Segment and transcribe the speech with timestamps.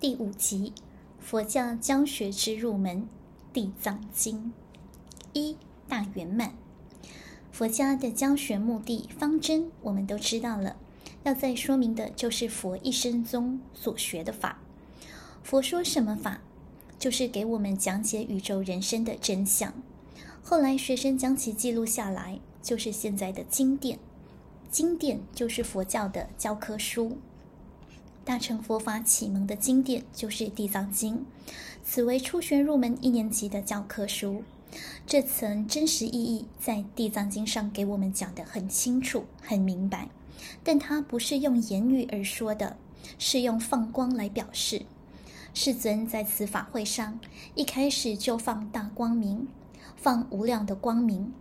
[0.00, 0.72] 第五集：
[1.18, 3.02] 佛教教学之入门，
[3.52, 4.54] 《地藏经》
[5.34, 6.54] 一大圆满。
[7.52, 10.76] 佛家的教学目的方针，我们都知道了。
[11.24, 14.62] 要再说明的就是佛一生中所学的法。
[15.42, 16.40] 佛说什么法？
[16.98, 19.74] 就是给我们讲解宇宙人生的真相。
[20.42, 23.98] 后来学生将其记录下来，就是现在的经典。
[24.70, 27.18] 经典就是佛教的教科书。
[28.24, 31.16] 大乘佛法启蒙的经典就是《地藏经》，
[31.82, 34.44] 此为初学入门一年级的教科书。
[35.06, 40.08] 这层真实意义在《地藏经》上给我们讲得很清楚、很明白，
[40.62, 42.76] 但它不是用言语而说的，
[43.18, 44.82] 是用放光来表示。
[45.52, 47.18] 世尊在此法会上
[47.56, 49.48] 一开始就放大光明，
[49.96, 51.32] 放无量的光明。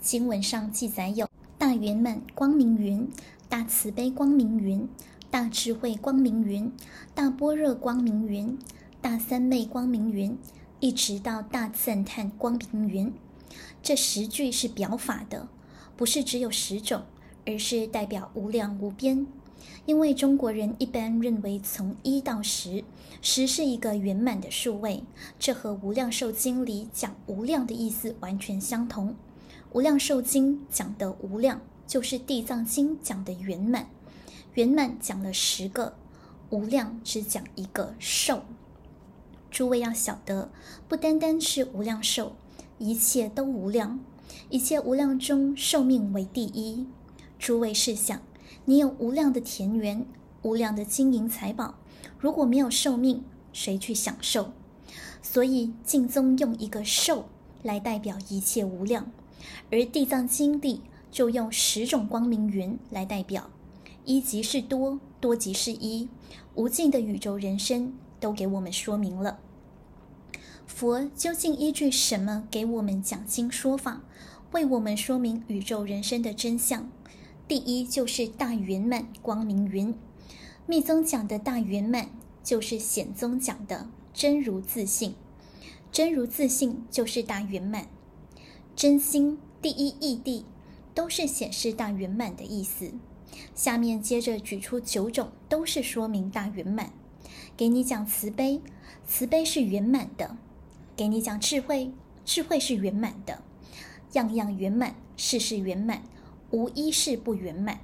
[0.00, 3.10] 经文上记载有大圆满光明云、
[3.48, 4.88] 大慈悲光明云。
[5.34, 6.70] 大智慧光明云、
[7.12, 8.56] 大般若光明云、
[9.00, 10.38] 大三昧光明云，
[10.78, 13.12] 一直到大赞叹光明云，
[13.82, 15.48] 这十句是表法的，
[15.96, 17.02] 不是只有十种，
[17.44, 19.26] 而是代表无量无边。
[19.86, 22.84] 因为中国人一般认为从一到十，
[23.20, 25.02] 十是一个圆满的数位，
[25.40, 29.08] 这和《无量寿经》里讲无量的意思完全相同。
[29.72, 33.88] 《无量寿经》讲的无量，就是《地藏经》讲的圆满。
[34.54, 35.96] 圆满讲了十个，
[36.50, 38.42] 无量只讲一个寿。
[39.50, 40.48] 诸位要晓得，
[40.88, 42.36] 不单单是无量寿，
[42.78, 43.98] 一切都无量，
[44.50, 46.86] 一切无量中寿命为第一。
[47.36, 48.22] 诸位试想，
[48.64, 50.06] 你有无量的田园，
[50.42, 51.74] 无量的金银财宝，
[52.16, 54.52] 如果没有寿命，谁去享受？
[55.20, 57.28] 所以净宗用一个寿
[57.64, 59.10] 来代表一切无量，
[59.72, 60.80] 而地藏经地
[61.10, 63.50] 就用十种光明云来代表。
[64.04, 66.08] 一即是多，多即是一，
[66.54, 69.38] 无尽的宇宙人生都给我们说明了。
[70.66, 74.02] 佛究竟依据什么给我们讲经说法，
[74.52, 76.90] 为我们说明宇宙人生的真相？
[77.46, 79.94] 第一就是大圆满光明云。
[80.66, 82.10] 密宗讲的大圆满，
[82.42, 85.14] 就是显宗讲的真如自信。
[85.92, 87.86] 真如自信就是大圆满。
[88.74, 90.44] 真心第一义谛，
[90.94, 92.92] 都是显示大圆满的意思。
[93.54, 96.92] 下面接着举出九种，都是说明大圆满。
[97.56, 98.60] 给你讲慈悲，
[99.06, 100.36] 慈悲是圆满的；
[100.96, 101.92] 给你讲智慧，
[102.24, 103.42] 智慧是圆满的。
[104.12, 106.02] 样样圆满，事事圆满，
[106.50, 107.80] 无一事不圆满，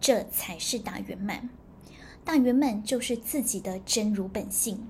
[0.00, 1.48] 这才是大圆满。
[2.24, 4.86] 大圆满就是自己的真如本性。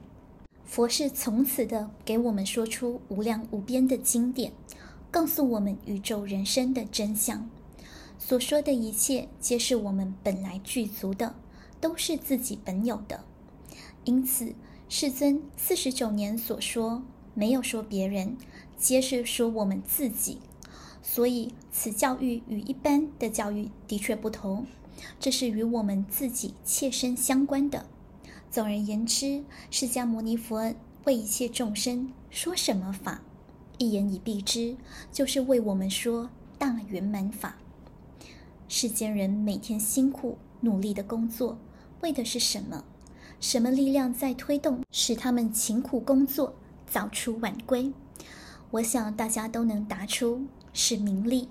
[0.65, 4.53] 佛是从此的给我们说出无量无边的经典，
[5.11, 7.49] 告诉我们宇宙人生的真相。
[8.25, 11.35] 所说的一切，皆是我们本来具足的，
[11.81, 13.25] 都是自己本有的。
[14.05, 14.55] 因此，
[14.89, 17.03] 世尊四十九年所说，
[17.35, 18.37] 没有说别人，
[18.79, 20.39] 皆是说我们自己。
[21.03, 24.67] 所以，此教育与一般的教育的确不同，
[25.19, 27.87] 这是与我们自己切身相关的。
[28.53, 30.73] 总而言之，释迦牟尼佛
[31.05, 33.21] 为一切众生说什么法，
[33.79, 34.77] 一言以蔽之，
[35.11, 37.59] 就是为我们说大圆满法。
[38.75, 41.59] 世间人每天辛苦努力的工作，
[42.01, 42.83] 为的是什么？
[43.39, 46.55] 什么力量在推动，使他们勤苦工作，
[46.87, 47.93] 早出晚归？
[48.71, 51.51] 我想大家都能答出，是名利。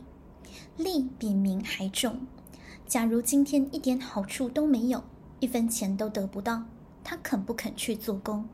[0.77, 2.21] 利比名还重。
[2.87, 5.03] 假如今天一点好处都没有，
[5.39, 6.63] 一分钱都得不到，
[7.03, 8.49] 他肯不肯去做工？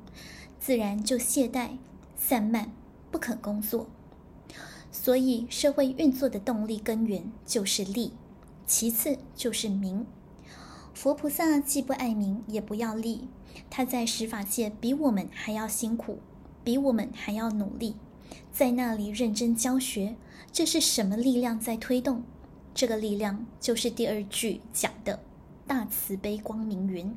[0.60, 1.78] 自然就懈怠、
[2.18, 2.70] 散漫，
[3.12, 3.88] 不肯工作。
[4.92, 8.12] 所以社会运作的动力根源就是利。
[8.68, 10.06] 其次就是名，
[10.94, 13.30] 佛菩萨既不爱名，也不要利，
[13.70, 16.20] 他在十法界比我们还要辛苦，
[16.66, 17.96] 比我们还要努力，
[18.52, 20.18] 在那里认真教学。
[20.52, 22.24] 这是什么力量在推动？
[22.74, 25.22] 这个力量就是第二句讲的
[25.66, 27.16] 大慈悲光明云。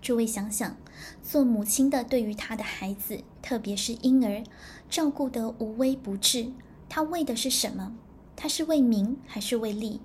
[0.00, 0.76] 诸位想想，
[1.20, 4.44] 做母亲的对于她的孩子，特别是婴儿，
[4.88, 6.52] 照顾得无微不至，
[6.88, 7.96] 她为的是什么？
[8.36, 10.00] 她是为名还是为利？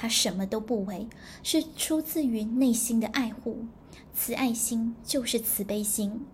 [0.00, 1.08] 他什么都不为，
[1.42, 3.64] 是出自于内心的爱护，
[4.14, 6.24] 慈爱心就是慈悲心。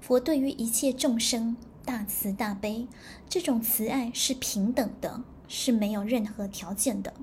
[0.00, 2.88] 佛对于一切众生大慈大悲，
[3.28, 7.14] 这种慈爱是平等的，是没有任何条件的。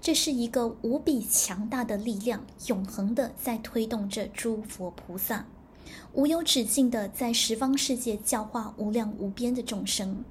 [0.00, 5.46] 这是一个无比强大的力量，永恒的在推动着诸佛菩萨，
[6.14, 10.24] 无有止境的在十方世界教化无量无边的众生。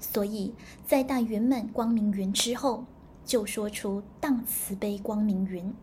[0.00, 0.54] 所以
[0.86, 2.86] 在大圆满光明云之后。
[3.26, 5.74] 就说出荡慈悲光明云，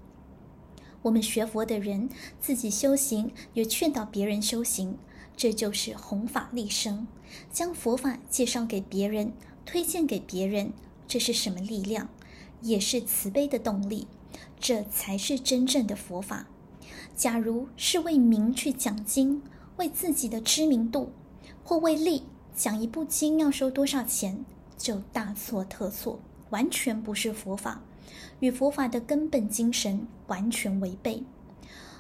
[1.02, 2.10] 我们学佛的人
[2.40, 4.98] 自己修行，也劝导别人修行，
[5.36, 7.06] 这就是弘法利生，
[7.52, 9.34] 将佛法介绍给别人，
[9.66, 10.72] 推荐给别人，
[11.06, 12.08] 这是什么力量？
[12.62, 14.08] 也是慈悲的动力，
[14.58, 16.48] 这才是真正的佛法。
[17.14, 19.44] 假如是为名去讲经，
[19.76, 21.12] 为自己的知名度，
[21.62, 22.24] 或为利
[22.56, 24.46] 讲一部经要收多少钱，
[24.78, 26.22] 就大错特错，
[26.54, 27.82] 完全不是佛法。
[28.40, 31.24] 与佛法的根本精神完全违背。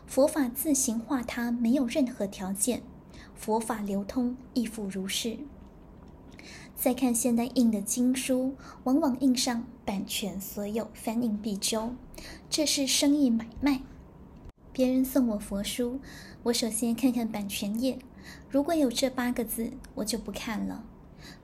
[0.06, 2.84] 佛法自行化他，没有任何条件。
[3.34, 5.40] 佛法流通亦复如是。
[6.76, 11.96] 再看现代印的经书，往往印上版权所有，翻印必究，
[12.50, 13.82] 这是生意买卖。
[14.72, 16.00] 别人送我佛书，
[16.44, 17.98] 我首先看看版权页，
[18.50, 20.84] 如果有这八个字，我就不看了。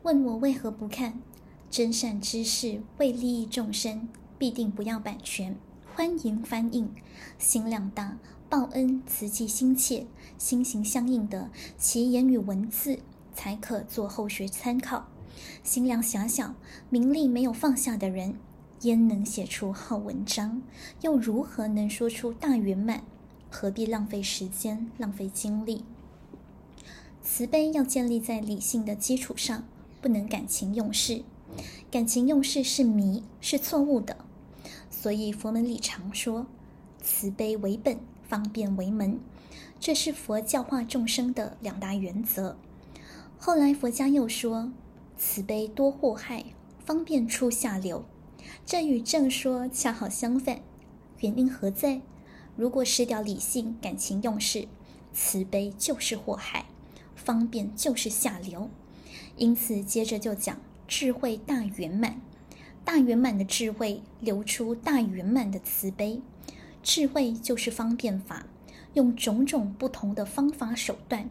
[0.04, 1.22] 问我为何不看？
[1.70, 4.08] 真善知识为利益众生。
[4.38, 5.58] 必定不要版权，
[5.94, 6.90] 欢迎翻印，
[7.38, 8.18] 心量大，
[8.48, 10.08] 报恩慈济心切，
[10.38, 13.00] 心行相应的，其言语文字
[13.36, 15.10] 才可做后学参考。
[15.62, 16.56] 心量狭小，
[16.90, 18.36] 名利没有放下的人，
[18.84, 20.62] 焉能写出好文章？
[21.02, 23.04] 又如何能说出大圆满？
[23.50, 25.84] 何必浪费时间，浪费精力？
[27.22, 29.66] 慈悲要建立在理性的基础上，
[30.00, 31.24] 不能感情用事。
[31.92, 34.18] 感情用事是迷，是错误的。
[34.92, 36.46] 所以佛门里常说，
[37.02, 39.20] 慈悲为本，方便为门，
[39.80, 42.58] 这是佛教化众生的两大原则。
[43.40, 44.72] 后来佛家又说，
[45.18, 46.46] 慈悲多祸害，
[46.86, 48.06] 方便出下流，
[48.68, 50.62] 这与正说恰好相反。
[51.22, 52.02] 原因何在？
[52.56, 54.68] 如果失掉理性，感情用事，
[55.12, 56.66] 慈悲就是祸害，
[57.16, 58.70] 方便就是下流。
[59.38, 60.60] 因此接着就讲
[60.90, 62.20] 智慧大圆满。
[62.84, 66.20] 大圆满的智慧流出大圆满的慈悲，
[66.82, 68.48] 智慧就是方便法，
[68.96, 71.30] 用种种不同的方法手段，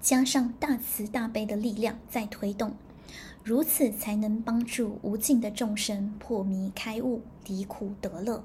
[0.00, 2.74] 加上大慈大悲的力量在推动，
[3.44, 8.42] 如此才能帮助无尽的众生破迷开悟，离苦得乐。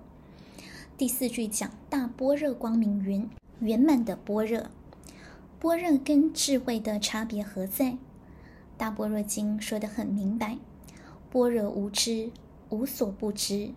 [0.97, 3.29] 第四句讲大般若光明云，
[3.61, 4.65] 圆满的般若，
[5.61, 7.95] 般若跟智慧的差别何在？
[8.81, 10.57] 大般若经说得很明白。
[11.29, 12.31] 般若无知，
[12.69, 13.69] 无所不知。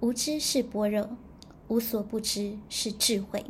[0.00, 1.10] 无知是般若，
[1.68, 3.44] 无所不知是智慧。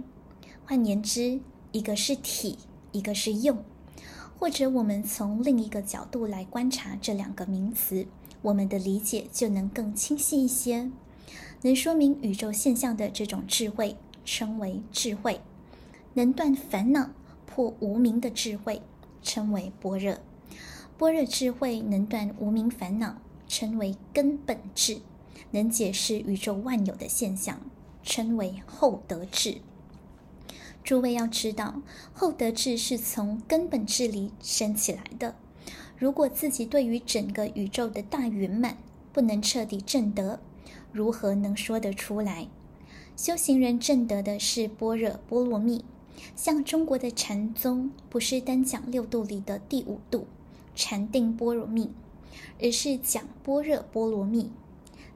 [0.67, 1.39] 换言之，
[1.71, 2.59] 一个是体，
[2.91, 3.63] 一个是用。
[4.37, 8.09] 或者我们从另一个角度来观察这两个名词，
[8.43, 10.91] 我们的理解就能更清晰一些。
[11.63, 15.35] 能说明宇宙现象的这种智慧，称为智慧；
[16.15, 17.11] 能断烦恼、
[17.47, 18.83] 破无明的智慧，
[19.23, 20.19] 称为般若。
[21.01, 23.17] 般若智慧能断无明烦恼。
[23.49, 25.01] 称为根本智，
[25.53, 27.59] 能解释宇宙万有的现象，
[28.03, 29.63] 称为后得智。
[30.85, 31.81] 诸位要知道，
[32.13, 35.35] 后得智是从根本智里生起来的。
[35.97, 38.77] 如果自己对于整个宇宙的大圆满
[39.11, 40.39] 不能彻底证得，
[40.93, 42.47] 如何能说得出来？
[43.17, 45.83] 修行人证得的是般若波罗蜜，
[46.37, 50.27] 像中国的禅宗，不是单讲六度里的第五度
[50.81, 51.91] 禅定般若蜜。
[52.63, 54.51] 而是讲般若波罗蜜，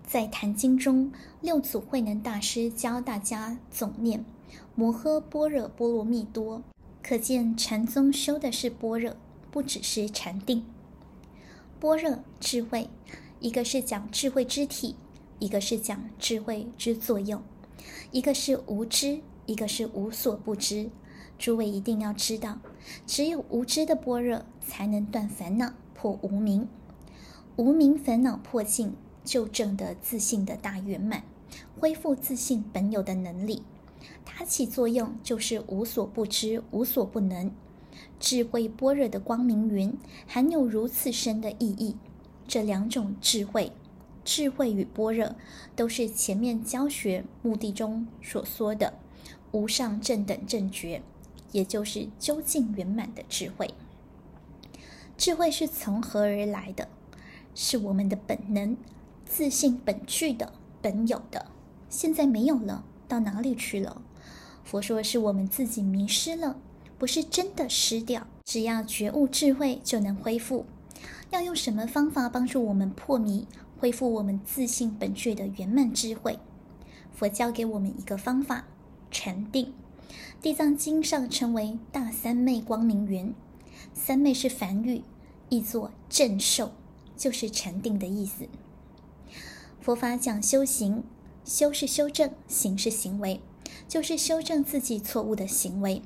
[0.06, 4.24] 在《坛经》中，六祖慧能大师教大家总念
[4.74, 6.62] “摩诃般若波罗蜜多”，
[7.02, 9.14] 可见禅宗修的是般若，
[9.50, 10.64] 不只是禅定。
[11.78, 12.88] 般若智慧，
[13.40, 14.96] 一个是讲智慧之体，
[15.38, 17.42] 一个是讲智慧之作用，
[18.10, 20.90] 一个是无知，一个是无所不知。
[21.38, 22.58] 诸位一定要知道，
[23.06, 26.68] 只有无知的般若，才能断烦恼、破无明。
[27.56, 31.22] 无明烦恼破尽，就证得自信的大圆满，
[31.78, 33.62] 恢复自信本有的能力。
[34.24, 37.52] 它起作用就是无所不知，无所不能。
[38.18, 41.96] 智慧般若的光明云，含有如此深的意义。
[42.48, 43.72] 这两种智慧，
[44.24, 45.36] 智慧与般若，
[45.76, 48.94] 都是前面教学目的中所说的
[49.52, 51.02] 无上正等正觉，
[51.52, 53.72] 也就是究竟圆满的智慧。
[55.16, 56.88] 智慧是从何而来的？
[57.54, 58.76] 是我们的本能、
[59.24, 60.52] 自信本具的、
[60.82, 61.46] 本有的，
[61.88, 64.02] 现在没有了，到哪里去了？
[64.64, 66.56] 佛说是我们自己迷失了，
[66.98, 68.26] 不是真的失掉。
[68.44, 70.66] 只要觉悟智慧，就能恢复。
[71.30, 73.46] 要用什么方法帮助我们破迷，
[73.78, 76.38] 恢复我们自信本具的圆满智慧？
[77.12, 78.64] 佛教给我们一个方法：
[79.10, 79.72] 禅定。
[80.42, 83.32] 地藏经上称为大三昧光明云，
[83.92, 85.02] 三昧是梵语，
[85.48, 86.72] 译作正受。
[87.16, 88.48] 就是禅定的意思。
[89.80, 91.04] 佛法讲修行，
[91.44, 93.40] 修是修正，行是行为。
[93.86, 96.02] 就是修正自己错误的行为。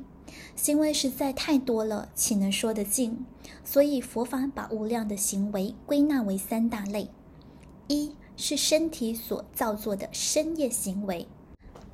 [0.54, 3.24] 行为实在太多了，岂能说得尽？
[3.64, 7.08] 所以佛法把无量的行为归纳为三大类：
[7.86, 11.26] 一是身体所造作的身业行为；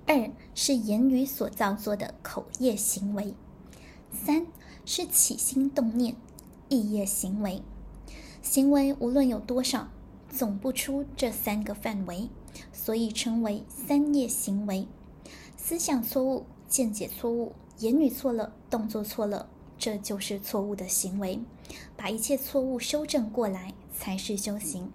[0.06, 3.34] 二是言语所造作的口业行为；
[4.10, 4.46] 三
[4.84, 6.14] 是起心动念
[6.68, 7.62] 意业行为。
[8.42, 9.88] 行为无论有多少，
[10.28, 12.28] 总不出这三个范围，
[12.72, 14.86] 所以称为三业行为。
[15.56, 19.48] 思想错误、见解错误、言语错了、动作错了，
[19.78, 21.40] 这就是错误的行为。
[21.96, 24.92] 把一切错误修正过来，才是修行。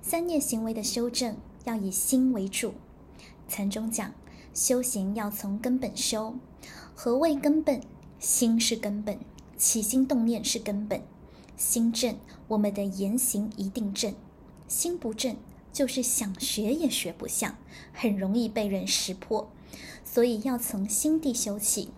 [0.00, 2.72] 三业行为的修正要以心为主。
[3.46, 4.14] 禅中讲，
[4.54, 6.34] 修行要从根本修。
[6.94, 7.82] 何谓根本？
[8.24, 9.18] 心是根本，
[9.58, 11.02] 起心动念是根本。
[11.58, 12.16] 心正，
[12.48, 14.14] 我们的言行一定正；
[14.66, 15.36] 心不正，
[15.74, 17.58] 就是想学也学不像，
[17.92, 19.50] 很容易被人识破。
[20.02, 21.90] 所以要从心地修起。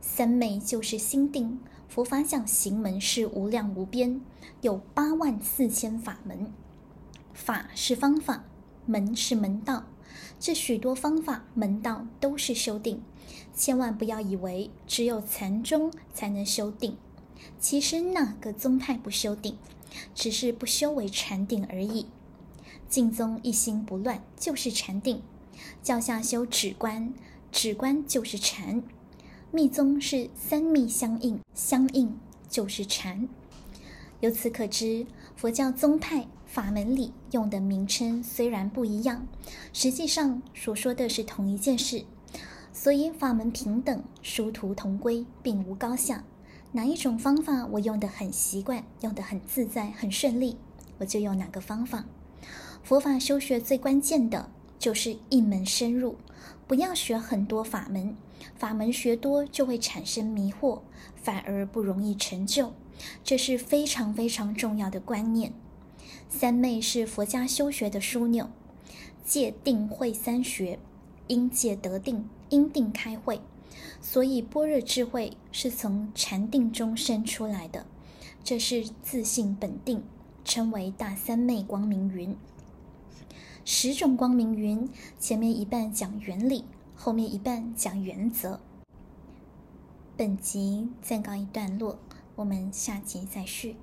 [0.00, 1.60] 三昧就是心定。
[1.86, 4.22] 佛法讲行门是无量无边，
[4.62, 6.50] 有八万四千法门。
[7.34, 8.44] 法是方法，
[8.86, 9.84] 门是门道。
[10.38, 13.02] 这许多方法门道都是修定。
[13.54, 16.96] 千万不要以为只有禅宗才能修定。
[17.58, 19.56] 其实哪个宗派不修定，
[20.14, 22.06] 只是不修为禅定而已。
[22.88, 25.22] 净宗一心不乱就是禅定，
[25.82, 27.12] 教下修止观，
[27.52, 28.82] 止观就是禅。
[29.52, 32.18] 密宗是三密相应，相应
[32.48, 33.28] 就是禅。
[34.20, 39.26] 由此可知，佛教宗派法门里用的名称虽然不一样，
[39.72, 42.04] 实际上所说的是同一件事。
[42.72, 46.24] 所以法门平等，殊途同归，并无高下。
[46.72, 50.56] 哪一种方法我用得很习惯，用得很自在、很顺利，
[50.98, 52.04] 我就用哪个方法。
[52.82, 54.48] 佛法修学最关键的
[54.78, 56.16] 就是一门深入，
[56.66, 58.16] 不要学很多法门，
[58.56, 60.80] 法门学多就会产生迷惑，
[61.16, 62.72] 反而不容易成就。
[63.24, 65.52] 这是非常非常重要的观念。
[66.28, 68.48] 三昧是佛家修学的枢纽，
[69.24, 70.78] 戒定慧三学，
[71.26, 73.40] 因戒得定，因定开慧。
[74.02, 77.86] 所以，般若智慧是从禅定中生出来的，
[78.44, 80.02] 这是自性本定，
[80.44, 82.36] 称为大三昧光明云。
[83.64, 84.88] 十种光明云，
[85.18, 86.64] 前面一半讲原理，
[86.94, 88.60] 后面一半讲原则。
[90.16, 91.98] 本集暂告一段落，
[92.36, 93.76] 我们下集再续。